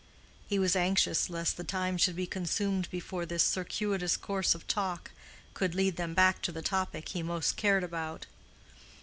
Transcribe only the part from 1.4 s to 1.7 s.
the